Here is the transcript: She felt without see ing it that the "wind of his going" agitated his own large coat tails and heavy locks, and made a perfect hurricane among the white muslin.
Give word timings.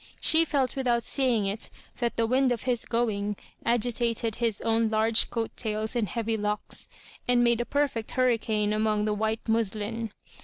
She 0.19 0.45
felt 0.45 0.75
without 0.75 1.03
see 1.03 1.35
ing 1.35 1.45
it 1.45 1.69
that 1.99 2.15
the 2.15 2.25
"wind 2.25 2.51
of 2.51 2.63
his 2.63 2.85
going" 2.85 3.35
agitated 3.63 4.37
his 4.37 4.59
own 4.61 4.89
large 4.89 5.29
coat 5.29 5.51
tails 5.55 5.95
and 5.95 6.09
heavy 6.09 6.37
locks, 6.37 6.87
and 7.27 7.43
made 7.43 7.61
a 7.61 7.65
perfect 7.65 8.09
hurricane 8.17 8.73
among 8.73 9.05
the 9.05 9.13
white 9.13 9.47
muslin. 9.47 10.11